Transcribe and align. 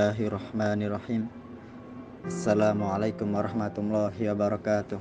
Bismillahirrahmanirrahim. 0.00 1.28
Assalamualaikum 2.24 3.36
warahmatullahi 3.36 4.32
wabarakatuh. 4.32 4.96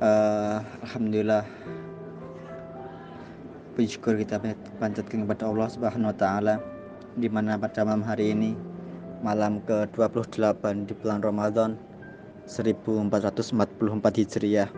Uh, 0.00 0.64
Alhamdulillah. 0.88 1.44
Puji 3.76 3.92
syukur 3.92 4.16
kita 4.16 4.40
panjatkan 4.80 5.28
kepada 5.28 5.52
Allah 5.52 5.68
subhanahu 5.68 6.08
wa 6.08 6.16
ta'ala 6.16 6.64
Di 7.12 7.28
mana 7.28 7.60
pada 7.60 7.84
malam 7.84 8.00
hari 8.08 8.32
ini 8.32 8.56
Malam 9.20 9.60
ke-28 9.68 10.88
di 10.88 10.96
bulan 10.96 11.20
Ramadan 11.20 11.76
1444 12.48 13.68
Hijriah 14.00 14.72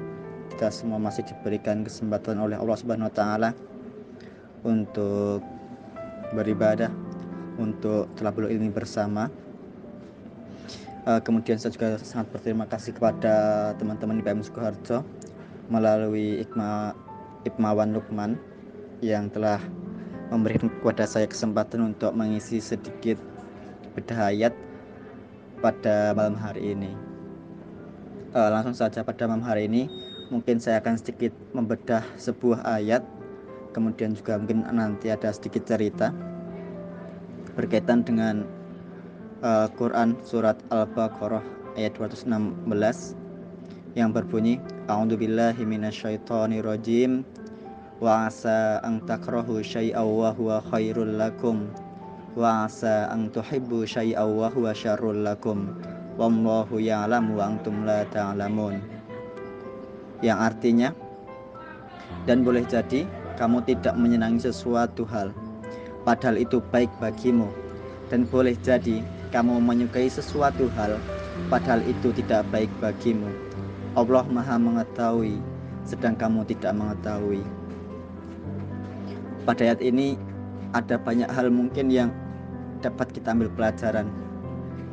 Kita 0.50 0.66
semua 0.74 0.98
masih 0.98 1.30
diberikan 1.30 1.86
kesempatan 1.86 2.42
oleh 2.42 2.58
Allah 2.58 2.74
subhanahu 2.74 3.06
wa 3.06 3.14
ta'ala 3.14 3.54
Untuk 4.66 5.46
beribadah 6.34 6.90
untuk 7.60 8.08
telah 8.16 8.32
ilmi 8.32 8.72
bersama. 8.72 9.28
Uh, 11.04 11.20
kemudian 11.20 11.56
saya 11.56 11.72
juga 11.72 11.96
sangat 12.00 12.28
berterima 12.32 12.68
kasih 12.68 12.92
kepada 12.92 13.72
teman-teman 13.80 14.20
di 14.20 14.24
PM 14.24 14.44
Sukoharjo 14.44 15.00
melalui 15.72 16.44
Ikma 16.44 16.92
Ipmawan 17.48 17.96
Lukman 17.96 18.36
yang 19.00 19.32
telah 19.32 19.60
memberikan 20.28 20.68
kepada 20.68 21.08
saya 21.08 21.24
kesempatan 21.24 21.92
untuk 21.92 22.12
mengisi 22.12 22.60
sedikit 22.60 23.16
bedah 23.96 24.28
ayat 24.28 24.52
pada 25.64 26.12
malam 26.12 26.36
hari 26.36 26.76
ini. 26.76 26.92
Uh, 28.36 28.52
langsung 28.52 28.76
saja 28.76 29.00
pada 29.00 29.24
malam 29.24 29.42
hari 29.42 29.66
ini 29.66 29.88
mungkin 30.30 30.62
saya 30.62 30.78
akan 30.78 30.94
sedikit 31.00 31.34
membedah 31.56 32.04
sebuah 32.14 32.62
ayat 32.62 33.02
kemudian 33.74 34.14
juga 34.14 34.38
mungkin 34.38 34.62
nanti 34.70 35.10
ada 35.10 35.34
sedikit 35.34 35.66
cerita 35.66 36.14
berkaitan 37.54 38.06
dengan 38.06 38.46
uh, 39.42 39.66
Quran 39.74 40.16
surat 40.22 40.56
Al-Baqarah 40.70 41.42
ayat 41.78 41.96
216 41.98 43.16
yang 43.98 44.14
berbunyi 44.14 44.62
A'udzubillahi 44.86 45.62
minasyaitonirrajim. 45.66 47.26
Wa 48.00 48.32
asa 48.32 48.80
an 48.80 49.04
takrahu 49.04 49.60
syai'aw 49.60 50.08
wa 50.08 50.32
huwa 50.32 50.64
khairul 50.72 51.20
lakum. 51.20 51.68
Wa 52.32 52.64
asa 52.64 53.12
an 53.12 53.28
tuhibbu 53.28 53.84
syai'aw 53.84 54.30
wa 54.30 54.48
huwa 54.48 54.72
syarrul 54.72 55.20
lakum. 55.20 55.76
Wallahu 56.16 56.80
ya'lamu 56.80 57.36
wa 57.36 57.52
antum 57.52 57.84
la 57.84 58.08
ta'lamun. 58.08 58.80
Yang 60.24 60.38
artinya 60.38 60.88
dan 62.28 62.44
boleh 62.44 62.64
jadi 62.68 63.08
kamu 63.40 63.64
tidak 63.64 63.96
menyenangi 63.96 64.44
sesuatu 64.44 65.08
hal 65.08 65.32
padahal 66.10 66.42
itu 66.42 66.58
baik 66.74 66.90
bagimu. 66.98 67.46
Dan 68.10 68.26
boleh 68.26 68.58
jadi 68.66 69.06
kamu 69.30 69.62
menyukai 69.62 70.10
sesuatu 70.10 70.66
hal 70.74 70.98
padahal 71.46 71.78
itu 71.86 72.10
tidak 72.10 72.42
baik 72.50 72.66
bagimu. 72.82 73.30
Allah 73.94 74.26
maha 74.26 74.58
mengetahui 74.58 75.38
sedang 75.86 76.18
kamu 76.18 76.42
tidak 76.50 76.74
mengetahui. 76.74 77.46
Pada 79.46 79.70
ayat 79.70 79.78
ini 79.78 80.18
ada 80.74 80.98
banyak 80.98 81.30
hal 81.30 81.46
mungkin 81.54 81.86
yang 81.86 82.10
dapat 82.82 83.14
kita 83.14 83.30
ambil 83.30 83.50
pelajaran 83.54 84.10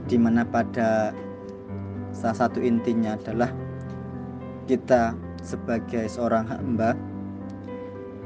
di 0.06 0.22
mana 0.22 0.46
pada 0.46 1.18
salah 2.14 2.46
satu 2.46 2.62
intinya 2.62 3.18
adalah 3.18 3.50
kita 4.70 5.18
sebagai 5.42 6.06
seorang 6.06 6.46
hamba 6.46 6.94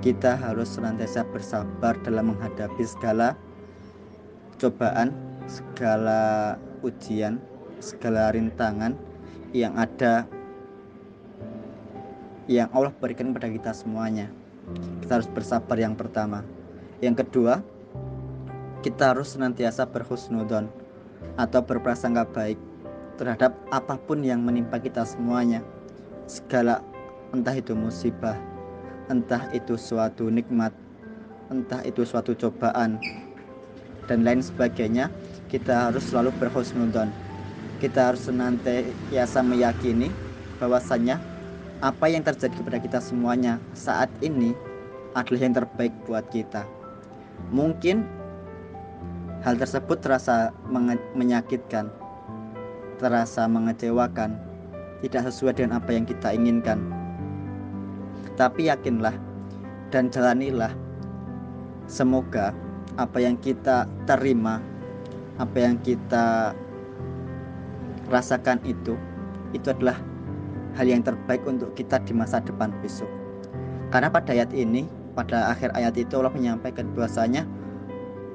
kita 0.01 0.33
harus 0.33 0.65
senantiasa 0.65 1.21
bersabar 1.29 1.93
dalam 2.01 2.33
menghadapi 2.33 2.81
segala 2.81 3.37
cobaan, 4.57 5.13
segala 5.45 6.57
ujian, 6.81 7.37
segala 7.77 8.33
rintangan 8.33 8.97
yang 9.53 9.77
ada 9.77 10.25
yang 12.49 12.65
Allah 12.73 12.89
berikan 12.97 13.29
kepada 13.29 13.53
kita 13.53 13.71
semuanya. 13.77 14.25
Kita 15.05 15.21
harus 15.21 15.29
bersabar 15.29 15.77
yang 15.77 15.93
pertama. 15.93 16.41
Yang 16.97 17.25
kedua, 17.25 17.61
kita 18.81 19.13
harus 19.13 19.37
senantiasa 19.37 19.85
berhusnudon 19.85 20.65
atau 21.37 21.61
berprasangka 21.61 22.25
baik 22.33 22.57
terhadap 23.21 23.53
apa 23.69 24.01
pun 24.01 24.25
yang 24.25 24.41
menimpa 24.41 24.81
kita 24.81 25.05
semuanya. 25.05 25.61
Segala 26.25 26.81
entah 27.33 27.53
itu 27.53 27.77
musibah, 27.77 28.37
entah 29.09 29.49
itu 29.55 29.79
suatu 29.79 30.29
nikmat, 30.29 30.75
entah 31.49 31.81
itu 31.81 32.05
suatu 32.05 32.37
cobaan, 32.37 33.01
dan 34.05 34.27
lain 34.27 34.43
sebagainya, 34.43 35.07
kita 35.47 35.89
harus 35.89 36.03
selalu 36.11 36.35
berhusnudon. 36.37 37.07
Kita 37.79 38.13
harus 38.13 38.29
senantiasa 38.29 39.41
meyakini 39.41 40.13
bahwasanya 40.61 41.17
apa 41.81 42.05
yang 42.11 42.21
terjadi 42.21 42.53
kepada 42.53 42.77
kita 42.77 42.99
semuanya 43.01 43.57
saat 43.73 44.11
ini 44.21 44.53
adalah 45.17 45.41
yang 45.41 45.55
terbaik 45.57 45.93
buat 46.05 46.21
kita. 46.29 46.61
Mungkin 47.49 48.05
hal 49.41 49.57
tersebut 49.57 49.97
terasa 49.97 50.53
menyakitkan, 51.17 51.89
terasa 53.01 53.49
mengecewakan, 53.49 54.37
tidak 55.01 55.33
sesuai 55.33 55.57
dengan 55.57 55.81
apa 55.81 55.89
yang 55.89 56.05
kita 56.05 56.37
inginkan 56.37 57.00
tapi 58.41 58.73
yakinlah 58.73 59.13
dan 59.93 60.09
jalanilah. 60.09 60.73
Semoga 61.85 62.57
apa 62.97 63.21
yang 63.21 63.37
kita 63.37 63.85
terima, 64.09 64.57
apa 65.37 65.57
yang 65.61 65.77
kita 65.85 66.57
rasakan 68.09 68.57
itu, 68.65 68.97
itu 69.53 69.69
adalah 69.69 70.01
hal 70.73 70.89
yang 70.89 71.05
terbaik 71.05 71.45
untuk 71.45 71.69
kita 71.77 72.01
di 72.01 72.17
masa 72.17 72.41
depan 72.41 72.73
besok. 72.81 73.07
Karena 73.93 74.09
pada 74.09 74.33
ayat 74.33 74.49
ini, 74.57 74.89
pada 75.13 75.53
akhir 75.53 75.69
ayat 75.77 75.93
itu 76.01 76.17
Allah 76.17 76.33
menyampaikan 76.33 76.89
bahwasanya 76.97 77.45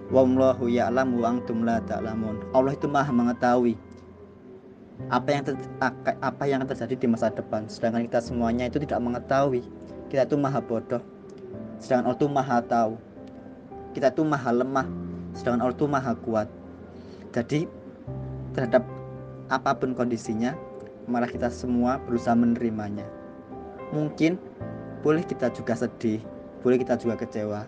Wallahu 0.07 0.71
ya'lamu 0.71 1.19
wa 1.19 1.35
antum 1.35 1.67
la 1.67 1.83
ta'lamun. 1.83 2.39
Allah 2.55 2.79
itu 2.79 2.87
Maha 2.87 3.11
mengetahui 3.11 3.75
apa 5.11 5.29
yang 5.29 5.43
apa 6.25 6.45
yang 6.47 6.61
terjadi 6.65 6.95
di 6.97 7.07
masa 7.11 7.29
depan 7.29 7.69
sedangkan 7.69 8.09
kita 8.09 8.21
semuanya 8.23 8.65
itu 8.65 8.81
tidak 8.81 8.97
mengetahui 9.05 9.61
kita 10.09 10.25
itu 10.27 10.37
maha 10.39 10.63
bodoh 10.63 11.03
sedangkan 11.81 12.09
Allah 12.09 12.19
itu 12.19 12.29
maha 12.29 12.59
tahu. 12.65 12.95
Kita 13.93 14.13
itu 14.13 14.23
maha 14.25 14.51
lemah 14.53 14.87
sedangkan 15.37 15.61
Allah 15.65 15.77
itu 15.77 15.87
maha 15.89 16.13
kuat. 16.17 16.49
Jadi 17.33 17.69
terhadap 18.57 18.85
apa 19.53 19.71
pun 19.77 19.93
kondisinya 19.93 20.57
malah 21.07 21.29
kita 21.29 21.53
semua 21.53 22.01
berusaha 22.05 22.33
menerimanya. 22.33 23.05
Mungkin 23.93 24.41
boleh 25.05 25.23
kita 25.23 25.53
juga 25.55 25.79
sedih 25.79 26.19
boleh 26.67 26.83
kita 26.83 26.99
juga 26.99 27.15
kecewa 27.23 27.63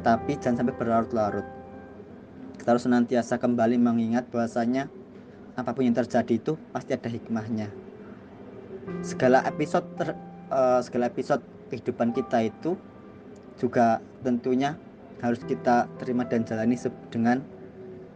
tapi 0.00 0.32
jangan 0.40 0.64
sampai 0.64 0.74
berlarut-larut. 0.80 1.44
Kita 2.56 2.72
harus 2.72 2.88
senantiasa 2.88 3.36
kembali 3.36 3.76
mengingat 3.76 4.32
bahwasanya 4.32 4.88
apa 5.60 5.76
pun 5.76 5.84
yang 5.84 5.96
terjadi 5.96 6.40
itu 6.40 6.56
pasti 6.72 6.96
ada 6.96 7.08
hikmahnya. 7.12 7.68
Segala 9.04 9.44
episode 9.44 9.84
ter, 10.00 10.16
uh, 10.48 10.80
segala 10.80 11.12
episode 11.12 11.44
kehidupan 11.70 12.12
kita 12.12 12.50
itu 12.50 12.74
juga 13.56 14.02
tentunya 14.26 14.74
harus 15.22 15.40
kita 15.44 15.86
terima 16.00 16.26
dan 16.26 16.42
jalani 16.42 16.76
dengan 17.12 17.44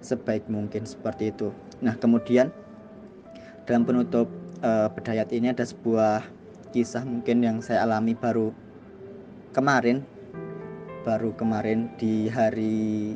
sebaik 0.05 0.45
mungkin 0.51 0.85
seperti 0.85 1.33
itu. 1.33 1.53
Nah, 1.81 1.97
kemudian 1.97 2.53
dalam 3.65 3.89
penutup 3.89 4.29
uh, 4.61 4.89
bedayat 4.93 5.33
ini 5.33 5.53
ada 5.53 5.65
sebuah 5.65 6.25
kisah 6.75 7.07
mungkin 7.07 7.41
yang 7.41 7.57
saya 7.63 7.87
alami 7.87 8.13
baru 8.13 8.51
kemarin 9.55 10.03
baru 11.05 11.37
kemarin 11.37 11.93
di 12.01 12.33
hari 12.33 13.15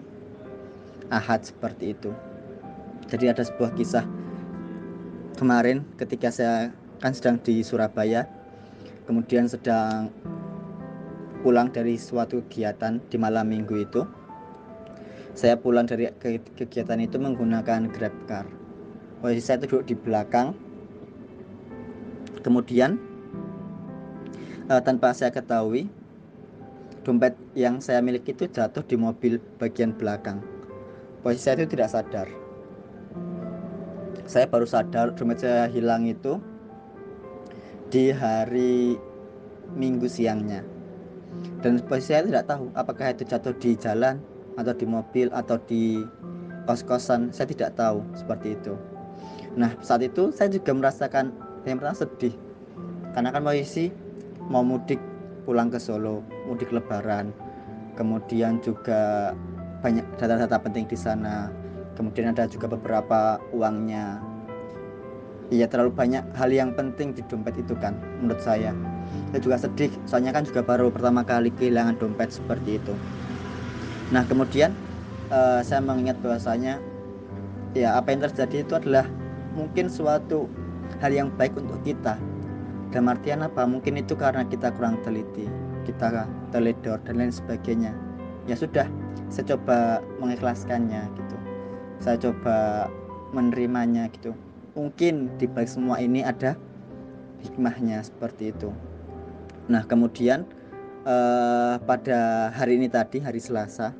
Ahad 1.08 1.40
seperti 1.48 1.96
itu. 1.96 2.12
Jadi 3.08 3.32
ada 3.32 3.40
sebuah 3.40 3.72
kisah 3.72 4.04
kemarin 5.40 5.80
ketika 5.96 6.28
saya 6.28 6.68
kan 7.00 7.16
sedang 7.16 7.40
di 7.40 7.64
Surabaya 7.64 8.28
kemudian 9.08 9.48
sedang 9.48 10.12
pulang 11.40 11.72
dari 11.72 11.96
suatu 11.96 12.44
kegiatan 12.44 13.00
di 13.08 13.16
malam 13.16 13.48
minggu 13.48 13.88
itu 13.88 14.04
saya 15.38 15.54
pulang 15.54 15.86
dari 15.86 16.10
kegiatan 16.58 16.98
itu 16.98 17.14
menggunakan 17.14 17.86
grab 17.94 18.10
car. 18.26 18.42
Posisi 19.22 19.38
saya 19.38 19.62
duduk 19.62 19.86
di 19.86 19.94
belakang. 19.94 20.50
Kemudian 22.42 22.98
uh, 24.66 24.82
tanpa 24.82 25.14
saya 25.14 25.30
ketahui 25.30 25.86
dompet 27.06 27.38
yang 27.54 27.78
saya 27.78 28.02
miliki 28.02 28.34
itu 28.34 28.50
jatuh 28.50 28.82
di 28.82 28.98
mobil 28.98 29.38
bagian 29.62 29.94
belakang. 29.94 30.42
Posisi 31.22 31.46
saya 31.46 31.62
itu 31.62 31.78
tidak 31.78 31.94
sadar. 31.94 32.26
Saya 34.26 34.50
baru 34.50 34.66
sadar 34.66 35.14
dompet 35.14 35.38
saya 35.46 35.70
hilang 35.70 36.10
itu 36.10 36.42
di 37.88 38.12
hari 38.12 38.96
minggu 39.72 40.08
siangnya. 40.08 40.64
Dan 41.60 41.82
posisi 41.84 42.14
saya 42.14 42.24
tidak 42.24 42.48
tahu 42.48 42.72
apakah 42.72 43.12
itu 43.12 43.24
jatuh 43.28 43.52
di 43.60 43.76
jalan 43.76 44.20
atau 44.56 44.72
di 44.72 44.86
mobil 44.88 45.28
atau 45.32 45.60
di 45.68 46.02
kos-kosan. 46.64 47.32
Saya 47.32 47.48
tidak 47.48 47.76
tahu 47.76 48.04
seperti 48.16 48.56
itu. 48.56 48.74
Nah 49.56 49.74
saat 49.84 50.04
itu 50.04 50.30
saya 50.32 50.52
juga 50.52 50.72
merasakan 50.76 51.32
yang 51.64 51.80
pertama 51.80 51.96
sedih. 51.96 52.34
Karena 53.12 53.32
kan 53.34 53.42
posisi 53.42 53.90
mau 54.48 54.62
mudik 54.62 55.00
pulang 55.48 55.72
ke 55.72 55.80
Solo 55.80 56.20
mudik 56.48 56.72
lebaran. 56.72 57.32
Kemudian 57.96 58.62
juga 58.62 59.34
banyak 59.82 60.06
data-data 60.16 60.56
penting 60.60 60.86
di 60.86 60.94
sana. 60.94 61.50
Kemudian 61.98 62.30
ada 62.30 62.46
juga 62.46 62.70
beberapa 62.70 63.42
uangnya 63.50 64.22
Iya 65.48 65.64
terlalu 65.64 65.96
banyak 65.96 66.24
hal 66.36 66.50
yang 66.52 66.76
penting 66.76 67.16
di 67.16 67.24
dompet 67.24 67.56
itu 67.56 67.72
kan 67.80 67.96
menurut 68.20 68.40
saya. 68.44 68.76
Saya 69.32 69.40
juga 69.40 69.56
sedih 69.56 69.88
soalnya 70.04 70.36
kan 70.36 70.44
juga 70.44 70.60
baru 70.60 70.92
pertama 70.92 71.24
kali 71.24 71.48
kehilangan 71.56 71.96
dompet 71.96 72.36
seperti 72.36 72.76
itu. 72.76 72.92
Nah 74.12 74.28
kemudian 74.28 74.76
uh, 75.32 75.64
saya 75.64 75.80
mengingat 75.80 76.20
bahwasanya 76.20 76.76
ya 77.72 77.96
apa 77.96 78.12
yang 78.12 78.28
terjadi 78.28 78.60
itu 78.60 78.76
adalah 78.76 79.08
mungkin 79.56 79.88
suatu 79.88 80.52
hal 81.00 81.16
yang 81.16 81.32
baik 81.40 81.56
untuk 81.56 81.80
kita. 81.80 82.20
Dalam 82.92 83.08
artian 83.08 83.40
apa? 83.40 83.64
Mungkin 83.64 84.00
itu 84.04 84.12
karena 84.16 84.44
kita 84.44 84.68
kurang 84.76 85.00
teliti 85.00 85.48
kita 85.88 86.28
teledor 86.52 87.00
dan 87.08 87.16
lain 87.16 87.32
sebagainya. 87.32 87.96
Ya 88.44 88.52
sudah 88.52 88.84
saya 89.32 89.56
coba 89.56 90.04
mengikhlaskannya 90.20 91.08
gitu. 91.16 91.36
Saya 92.04 92.20
coba 92.20 92.88
menerimanya 93.32 94.12
gitu 94.12 94.36
mungkin 94.78 95.34
di 95.42 95.50
balik 95.50 95.66
semua 95.66 95.98
ini 95.98 96.22
ada 96.22 96.54
hikmahnya 97.42 97.98
seperti 98.06 98.54
itu. 98.54 98.70
Nah, 99.66 99.82
kemudian 99.82 100.46
eh, 101.02 101.76
pada 101.82 102.48
hari 102.54 102.78
ini 102.78 102.86
tadi, 102.86 103.18
hari 103.18 103.42
Selasa, 103.42 103.90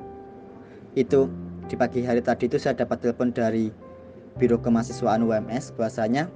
itu 0.95 1.27
di 1.67 1.75
pagi 1.77 2.01
hari 2.01 2.23
tadi 2.23 2.49
itu 2.49 2.57
saya 2.57 2.73
dapat 2.79 3.03
telepon 3.03 3.29
dari 3.29 3.69
Biro 4.39 4.57
Kemahasiswaan 4.57 5.21
UMS 5.21 5.75
bahwasanya 5.75 6.31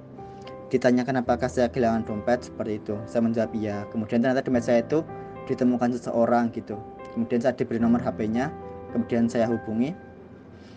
ditanyakan 0.70 1.24
apakah 1.24 1.48
saya 1.48 1.72
kehilangan 1.72 2.06
dompet 2.06 2.52
seperti 2.52 2.84
itu. 2.84 2.96
Saya 3.08 3.26
menjawab 3.26 3.52
iya. 3.58 3.88
Kemudian 3.90 4.22
ternyata 4.22 4.44
dompet 4.46 4.66
saya 4.68 4.84
itu 4.84 5.02
ditemukan 5.48 5.96
seseorang 5.96 6.52
gitu. 6.54 6.78
Kemudian 7.16 7.42
saya 7.42 7.54
diberi 7.56 7.82
nomor 7.82 8.02
HP-nya, 8.02 8.54
kemudian 8.94 9.26
saya 9.26 9.50
hubungi. 9.50 9.94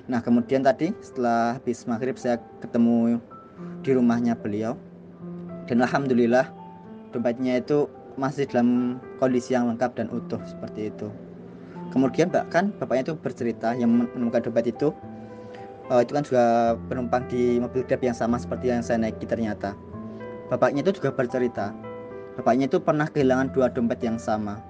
Nah, 0.07 0.23
kemudian 0.23 0.63
tadi 0.63 0.95
setelah 1.03 1.59
habis 1.59 1.83
maghrib 1.89 2.15
saya 2.15 2.39
ketemu 2.63 3.19
di 3.85 3.91
rumahnya 3.95 4.37
beliau. 4.39 4.75
Dan 5.67 5.83
alhamdulillah 5.83 6.47
dompetnya 7.11 7.59
itu 7.59 7.91
masih 8.17 8.49
dalam 8.49 9.01
kondisi 9.21 9.53
yang 9.53 9.69
lengkap 9.69 9.99
dan 9.99 10.09
utuh 10.09 10.41
seperti 10.47 10.89
itu. 10.95 11.09
Kemudian 11.91 12.33
bahkan 12.33 12.75
bapaknya 12.77 13.13
itu 13.13 13.15
bercerita 13.19 13.77
yang 13.77 13.93
menemukan 13.93 14.43
dompet 14.43 14.75
itu 14.75 14.91
uh, 15.91 16.01
itu 16.03 16.13
kan 16.15 16.23
juga 16.27 16.45
penumpang 16.91 17.23
di 17.31 17.63
mobil 17.63 17.87
grab 17.87 18.03
yang 18.03 18.17
sama 18.17 18.41
seperti 18.41 18.71
yang 18.73 18.83
saya 18.83 18.99
naiki 18.99 19.27
ternyata. 19.27 19.75
Bapaknya 20.51 20.87
itu 20.87 21.03
juga 21.03 21.11
bercerita 21.15 21.75
bapaknya 22.37 22.69
itu 22.69 22.79
pernah 22.79 23.09
kehilangan 23.09 23.51
dua 23.57 23.73
dompet 23.73 23.99
yang 24.05 24.21
sama. 24.21 24.61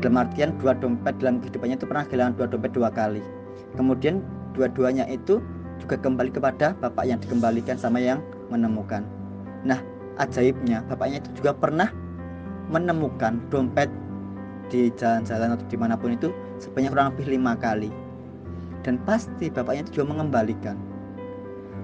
Dalam 0.00 0.16
artian 0.16 0.56
dua 0.60 0.76
dompet 0.76 1.16
dalam 1.20 1.42
kehidupannya 1.42 1.76
itu 1.76 1.88
pernah 1.88 2.04
kehilangan 2.06 2.32
dua 2.38 2.46
dompet 2.48 2.72
dua 2.76 2.88
kali. 2.92 3.24
Kemudian 3.74 4.24
dua-duanya 4.56 5.04
itu 5.08 5.40
juga 5.80 5.96
kembali 6.00 6.30
kepada 6.32 6.72
bapak 6.78 7.04
yang 7.06 7.18
dikembalikan 7.20 7.76
sama 7.76 8.00
yang 8.00 8.20
menemukan. 8.48 9.04
Nah, 9.66 9.80
ajaibnya 10.16 10.84
bapaknya 10.88 11.20
itu 11.20 11.42
juga 11.42 11.52
pernah 11.56 11.92
menemukan 12.72 13.38
dompet 13.52 13.90
di 14.66 14.90
jalan-jalan 14.98 15.54
atau 15.54 15.66
di 15.70 15.76
mana 15.78 15.94
pun 15.94 16.16
itu 16.16 16.34
sebanyak 16.58 16.90
kurang 16.90 17.14
lebih 17.14 17.38
lima 17.38 17.54
kali. 17.54 17.90
Dan 18.82 19.02
pasti 19.02 19.50
bapaknya 19.50 19.86
itu 19.86 20.02
juga 20.02 20.16
mengembalikan. 20.16 20.78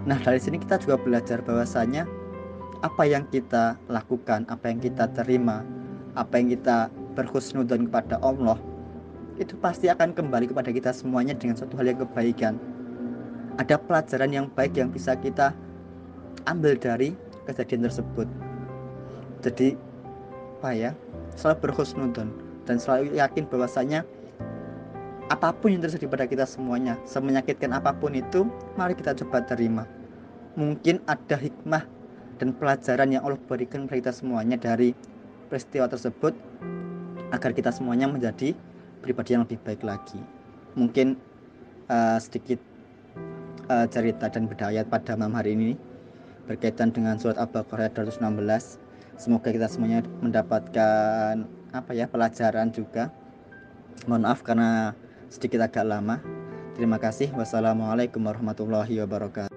Nah, 0.07 0.19
dari 0.19 0.39
sini 0.43 0.59
kita 0.59 0.83
juga 0.83 0.99
belajar 0.99 1.39
bahwasanya 1.43 2.07
apa 2.83 3.07
yang 3.07 3.23
kita 3.31 3.79
lakukan, 3.87 4.43
apa 4.51 4.71
yang 4.71 4.83
kita 4.83 5.07
terima, 5.15 5.63
apa 6.19 6.43
yang 6.43 6.51
kita 6.51 6.91
berhusnudon 7.15 7.87
kepada 7.87 8.19
Allah, 8.19 8.59
itu 9.39 9.55
pasti 9.63 9.87
akan 9.87 10.11
kembali 10.11 10.51
kepada 10.51 10.75
kita 10.75 10.91
semuanya 10.91 11.39
dengan 11.39 11.55
suatu 11.55 11.79
hal 11.79 11.87
yang 11.95 12.03
kebaikan 12.03 12.59
ada 13.61 13.77
pelajaran 13.77 14.31
yang 14.33 14.47
baik 14.53 14.77
yang 14.79 14.89
bisa 14.89 15.17
kita 15.19 15.53
ambil 16.49 16.77
dari 16.79 17.13
kejadian 17.45 17.85
tersebut. 17.89 18.29
Jadi 19.43 19.77
apa 20.63 20.71
ya 20.73 20.91
selalu 21.35 21.69
berhusnudon 21.69 22.31
dan 22.65 22.77
selalu 22.79 23.19
yakin 23.19 23.45
bahwasanya 23.51 24.07
apa 25.27 25.51
pun 25.51 25.75
yang 25.75 25.83
terjadi 25.83 26.07
pada 26.07 26.25
kita 26.29 26.45
semuanya 26.47 26.95
semenyakitkan 27.09 27.75
apa 27.75 27.91
pun 27.97 28.15
itu 28.15 28.47
mari 28.79 28.95
kita 28.95 29.17
coba 29.25 29.43
terima. 29.43 29.85
Mungkin 30.55 31.01
ada 31.09 31.35
hikmah 31.35 31.83
dan 32.37 32.53
pelajaran 32.55 33.09
yang 33.11 33.25
Allah 33.25 33.41
berikan 33.49 33.89
kepada 33.89 33.99
kita 33.99 34.13
semuanya 34.13 34.57
dari 34.61 34.93
peristiwa 35.49 35.89
tersebut 35.89 36.37
agar 37.33 37.51
kita 37.57 37.73
semuanya 37.73 38.07
menjadi 38.07 38.53
pribadi 39.01 39.35
yang 39.35 39.43
lebih 39.49 39.59
baik 39.65 39.83
lagi. 39.83 40.21
Mungkin 40.77 41.17
uh, 41.89 42.21
sedikit 42.21 42.61
uh, 43.69 43.87
cerita 43.87 44.27
dan 44.31 44.49
berdayat 44.49 44.89
pada 44.89 45.15
malam 45.15 45.37
hari 45.39 45.55
ini 45.55 45.71
berkaitan 46.47 46.91
dengan 46.91 47.19
surat 47.19 47.39
Al-Baqarah 47.39 47.93
216. 47.95 48.81
Semoga 49.21 49.55
kita 49.55 49.69
semuanya 49.71 50.03
mendapatkan 50.25 51.47
apa 51.71 51.91
ya 51.95 52.11
pelajaran 52.11 52.75
juga. 52.75 53.13
Mohon 54.09 54.23
maaf 54.27 54.41
karena 54.43 54.97
sedikit 55.31 55.63
agak 55.63 55.87
lama. 55.87 56.19
Terima 56.75 56.99
kasih. 56.99 57.31
Wassalamualaikum 57.37 58.25
warahmatullahi 58.25 58.99
wabarakatuh. 59.05 59.52